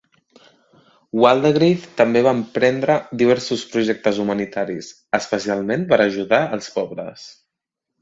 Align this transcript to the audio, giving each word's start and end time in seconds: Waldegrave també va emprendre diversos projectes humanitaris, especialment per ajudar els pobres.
Waldegrave 1.23 1.91
també 1.99 2.23
va 2.29 2.33
emprendre 2.39 2.97
diversos 3.23 3.67
projectes 3.75 4.25
humanitaris, 4.27 4.91
especialment 5.23 5.89
per 5.93 6.05
ajudar 6.11 6.45
els 6.61 6.77
pobres. 6.81 7.33